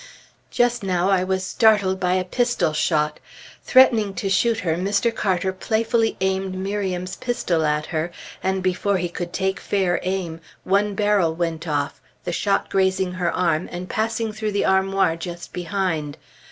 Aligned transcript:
Just 0.49 0.81
now 0.81 1.11
I 1.11 1.23
was 1.23 1.45
startled 1.45 1.99
by 1.99 2.13
a 2.13 2.23
pistol 2.23 2.73
shot. 2.73 3.19
Threatening 3.63 4.15
to 4.15 4.31
shoot 4.31 4.61
her, 4.61 4.73
Mr. 4.75 5.13
Carter 5.13 5.53
playfully 5.53 6.17
aimed 6.21 6.55
Miriam's 6.55 7.15
pistol 7.17 7.63
at 7.63 7.85
her, 7.85 8.11
and 8.41 8.63
before 8.63 8.97
he 8.97 9.09
could 9.09 9.31
take 9.31 9.59
fair 9.59 9.99
aim, 10.01 10.41
one 10.63 10.95
barrel 10.95 11.35
went 11.35 11.67
off, 11.67 12.01
the 12.23 12.31
shot 12.33 12.67
grazing 12.71 13.11
her 13.11 13.31
arm 13.31 13.69
and 13.71 13.89
passing 13.91 14.33
through 14.33 14.53
the 14.53 14.65
armoir 14.65 15.15
just 15.15 15.53
behind. 15.53 16.17